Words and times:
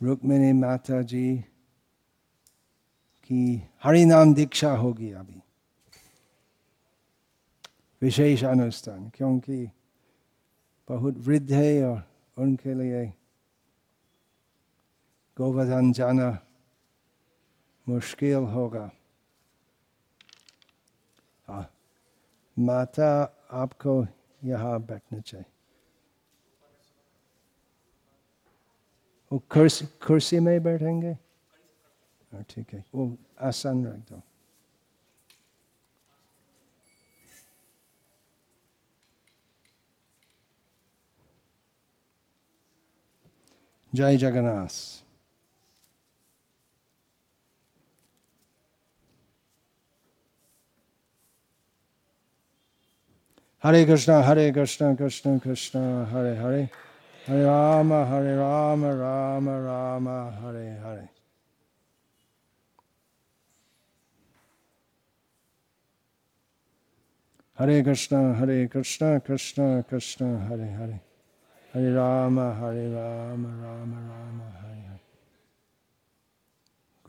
रुक्मिणी 0.00 0.52
माता 0.52 1.00
जी 1.02 1.36
की 3.30 3.42
हरिनाम 3.84 4.34
दीक्षा 4.34 4.70
होगी 4.76 5.10
अभी। 5.12 5.40
विशेष 8.02 8.44
अनुष्ठान, 8.44 9.08
क्योंकि 9.08 9.70
बहुत 10.88 11.18
वृद्ध 11.18 11.52
है 11.52 11.84
और 11.84 12.02
उनके 12.36 12.74
लिए 12.74 13.04
गोवर्धन 15.36 15.92
जाना 15.92 16.28
मुश्किल 17.86 18.34
होगा। 18.34 18.90
हाँ 21.48 21.66
माता 22.56 23.10
आपको 23.52 24.06
यहाँ 24.44 24.78
बैठना 24.82 25.20
चाहिए। 25.20 25.53
वो 29.30 29.38
कुर्सी 29.50 29.86
कुर्सी 30.06 30.38
में 30.40 30.62
बैठेंगे 30.62 31.12
हाँ 32.32 32.42
ठीक 32.50 32.74
है 32.74 32.84
वो 32.94 33.16
आसान 33.40 33.86
रख 33.86 33.98
दो 34.10 34.22
जय 43.92 44.16
Jagannath 44.18 45.04
Hare 53.64 53.86
Krishna, 53.86 54.22
Hare 54.22 54.52
Krishna, 54.52 54.94
Krishna 54.94 55.40
Krishna, 55.40 56.06
Hare 56.12 56.34
Hare, 56.34 56.68
Rama, 57.26 58.04
Hare 58.04 58.36
Rama, 58.36 58.94
Rama 58.94 59.60
Rama, 59.62 60.30
Hare 60.42 60.78
Hare. 60.82 61.10
Hare 67.54 67.82
Krishna, 67.82 68.34
Hare 68.34 68.68
Krishna, 68.68 69.20
Krishna 69.20 69.82
Krishna, 69.88 70.38
Hare 70.48 70.66
Hare. 70.66 71.00
Hare 71.72 71.94
Rama, 71.94 72.54
Hare 72.54 72.90
Rama, 72.90 73.48
Rama 73.48 73.96
Rama, 73.96 74.44
Hare 74.60 74.82
Hare. 74.88 75.00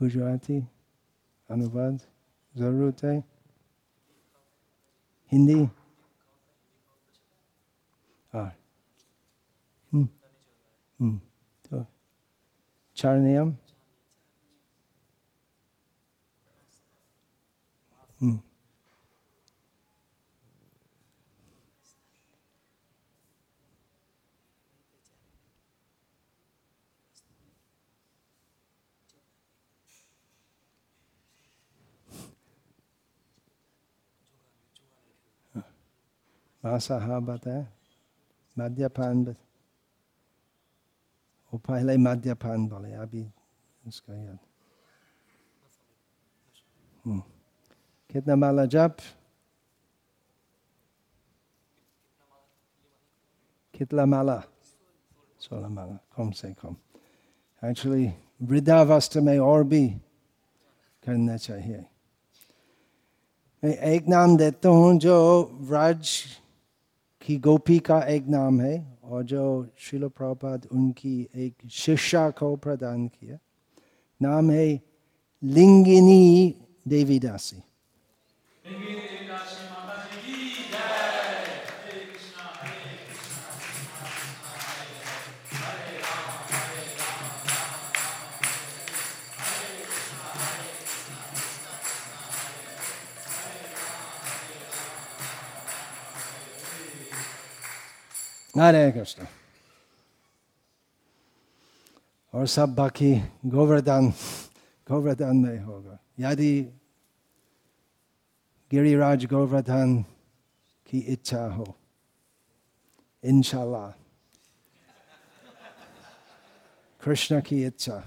Gujarati 0.00 0.58
अनुवाद 1.50 2.00
ज़रूरत 2.56 3.04
है 3.04 3.16
हिंदी 5.32 5.60
हम्म 9.92 10.06
तो 11.64 11.84
चार 12.96 13.16
नियम 13.18 13.54
हम्म 18.20 18.38
भाषा 36.64 36.98
बताया 37.26 37.66
मद्यपान 38.56 39.24
बत- 39.24 39.45
वो 41.56 41.60
पहले 41.64 41.96
मद्यपान 41.96 42.66
बोले 42.68 42.92
अभी 43.00 43.24
उसका 43.88 44.14
याद। 44.14 44.38
कितना 48.12 48.34
माला 48.36 48.64
जप 48.68 48.96
कितना 53.74 54.04
माला 54.04 54.36
सोलह 55.40 55.68
माला 55.68 55.96
कम 56.16 56.30
से 56.36 56.52
कम 56.60 56.76
एक्चुअली 57.62 58.06
वृद्धावस्था 58.42 59.20
में 59.24 59.38
और 59.40 59.64
भी 59.64 59.88
करना 61.02 61.36
चाहिए 61.36 61.84
मैं 63.62 63.74
एक 63.96 64.08
नाम 64.08 64.36
देता 64.36 64.68
हूँ 64.68 64.98
जो 65.00 65.16
व्रज 65.72 66.04
की 67.26 67.36
गोपी 67.36 67.78
का 67.78 68.00
एक 68.00 68.26
नाम 68.26 68.60
है 68.60 68.98
और 69.04 69.22
जो 69.22 69.66
शिल 69.78 70.08
प्रभुपाद 70.08 70.68
उनकी 70.72 71.28
एक 71.36 71.54
शिक्षा 71.70 72.30
को 72.30 72.56
प्रदान 72.56 73.08
किया। 73.08 73.38
नाम 74.22 74.50
है 74.50 74.80
लिंगिनी 75.44 76.54
देवीदासी। 76.88 77.62
हरे 98.58 98.90
कृष्ण 98.92 99.26
और 102.34 102.46
सब 102.46 102.74
बाकी 102.74 103.12
गोवर्धन 103.52 104.08
गोवर्धन 104.86 105.36
में 105.36 105.58
होगा 105.58 105.98
यदि 106.20 106.52
गिरिराज 108.70 109.24
गोवर्धन 109.32 109.94
की 110.88 110.98
इच्छा 111.12 111.44
हो 111.54 111.66
इंशाल्लाह 113.24 113.90
कृष्ण 117.00 117.40
की 117.40 117.64
इच्छा 117.66 118.02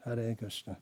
हरे 0.00 0.34
कृष्ण 0.34 0.74